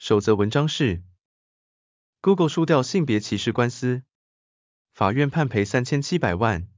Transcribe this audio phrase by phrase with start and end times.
[0.00, 1.02] 首则文章是
[2.22, 4.00] ：Google 输掉性别歧视官司，
[4.94, 6.68] 法院判赔三千七百万。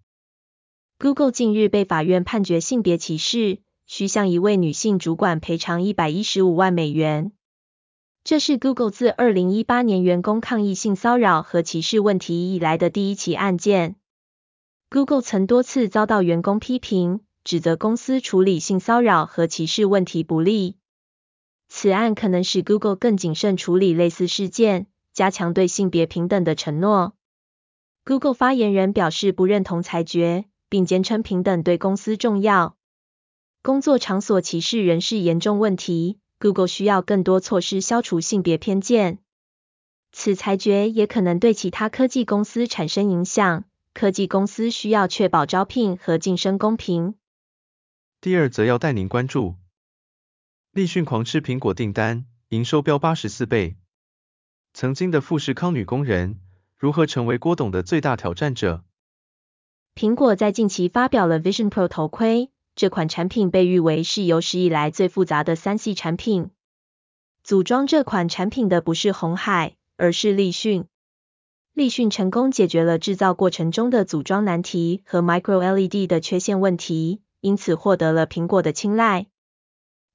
[0.98, 7.30] Google 近日被法院判决性别歧视，需向一位女性主管赔偿一百一十五万美元。
[8.24, 13.94] 这是 Google 自二零一八年员工抗议性骚扰和歧视问题以来的第一起案件。
[14.90, 20.76] Google 曾多次遭到员工批评，指责公司处理性骚扰和歧视问题不力。
[21.74, 27.14] 此案可能使 Google 更谨慎处理类似事件，加强对性别平等的承诺。
[28.04, 32.76] Google 发言人表示不认同裁决，并坚称平等对公司重要。
[33.62, 39.20] 工作场所歧视仍是严重问题，Google 需要更多措施消除性别偏见。
[40.12, 43.64] 此裁决也可能对其他科技公司产生影响，
[43.94, 47.14] 科技公司需要确保招聘和晋升公平。
[48.20, 49.54] 第二则要带您关注。
[50.74, 53.76] 立讯狂吃苹果订单，营收飙八十四倍。
[54.72, 56.40] 曾经的富士康女工人，
[56.78, 58.82] 如何成为郭董的最大挑战者？
[59.94, 66.48] 苹果在近期发表了 Vision Pro 头盔，这款产品被誉为是有史以来最复杂的三 C 产品。
[67.44, 70.86] 组装这款产品的不是红海，而是立讯。
[71.74, 79.26] 立讯成功解决了制造过程中的组装难题和 Micro LED 的缺陷问题，因此获得了苹果的青睐。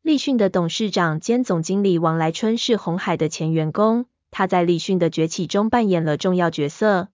[0.07, 7.09] 立讯的董事长兼总经理王来春是鸿海的前员工，他在立讯的崛起中扮演了重要角色。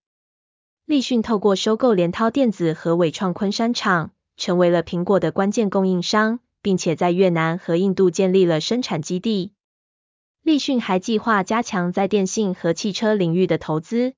[0.86, 9.54] 立讯透过收购联滔电子和纬创昆山厂，成为了苹果的关键供应商，并且在越南和印度建立了生产基地。
[10.44, 14.14] 立讯还计划加强在电信和汽车领域的投资。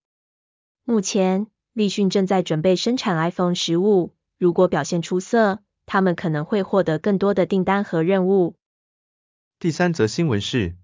[0.84, 8.58] 目前，立讯正在准备生产 iPhone 十五，如果表现出色，他们可能会获得更多的订单和任务。
[9.58, 10.76] 第三则新闻是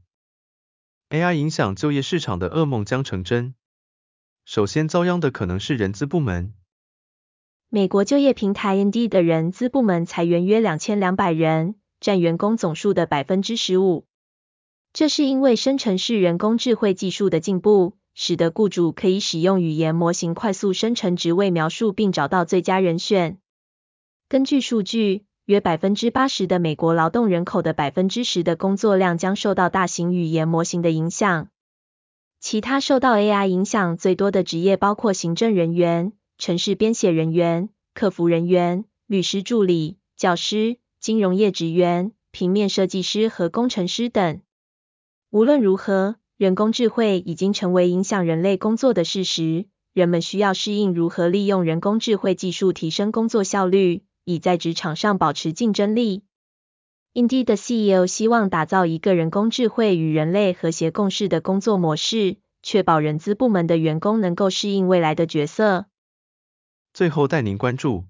[1.10, 3.54] ，AI 影响就业市场的噩梦将成真。
[4.46, 6.54] 首先遭殃的可能是人资部门。
[7.68, 14.08] 美国就业平台 Indeed 的人资部门裁员约两千两百人，占员工总数的百分之十五。
[14.94, 23.38] 这是因为生成式人工智慧技术的进步，使得雇主可以使用语言模型快速生成职位描述并找到最佳人选。
[24.30, 31.50] 根据数据，约百分之八十的美国劳动人口的百分之十的工作量将受到大型语言模型的影响。
[32.40, 44.40] 其他受到 AI 影响最多的职业包括行政人员、城市编写人员、客服人员、律师助理、教师、金融业职员、平面设计师和工程师等。
[45.32, 54.04] 无论如何，人工智慧已经成为影响人类工作的事实，人们需要适应如何利用人工智慧技术提升工作效率。
[54.24, 56.24] 以在职场上保持竞争力。
[57.14, 65.88] Indeed 的 CEO 希望打造一个人工智慧与人类和谐共事的工作模式，确保人资部门的员工能够适应未来的角色。
[66.94, 68.06] 最后带您关注，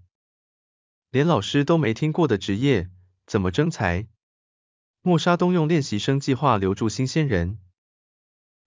[1.09, 2.89] 连老师都没听过的职业，
[3.25, 4.07] 怎么征才？
[5.01, 7.57] 默沙东用练习生计划留住新鲜人。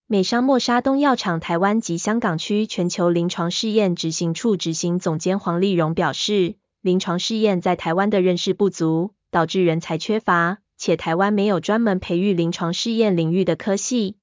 [0.08, 6.56] 美商默沙东药厂台湾及香港区全球临床试验执行处执行总监黄丽蓉表示。
[6.84, 14.18] 临床试验在台湾的认识不足，导致人才缺乏，且台湾没有专门培育临床试验领域的科系。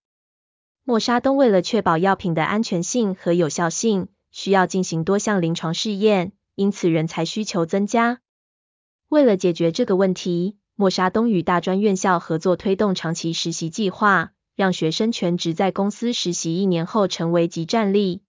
[0.83, 8.19] 默沙东为了确保药品的安全性和有效性，需要进行多项临床试验，因此人才需求增加。
[9.09, 18.21] 为了解决这个问题，默沙东与大专院校合作推动长期实习计划，让学生全职在公司实习一年后成为即战力。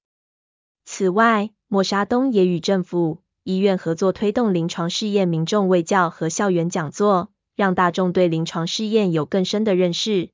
[0.87, 10.31] 此外，默沙东也与政府医院合作推动临床试验民众卫教和校园讲座，让大众对临床试验有更深的认识。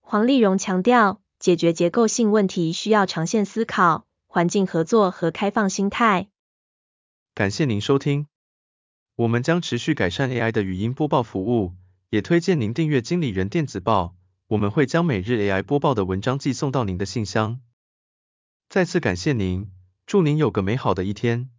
[0.00, 6.28] 黄丽蓉强调，解决结构性问题需要长线思考、环境合作和开放心态。
[7.34, 8.26] 感谢您收听，
[9.16, 11.72] 我们将持续改善 AI 的语音播报服务，
[12.08, 14.14] 也推荐您订阅经理人电子报，
[14.46, 17.60] 我们会将每日 AI 播报的文章寄送到您的信箱。
[18.70, 19.70] 再次感谢您，
[20.06, 21.50] 祝您有个美好的一天。